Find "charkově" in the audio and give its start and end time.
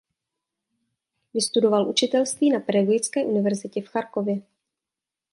3.87-4.41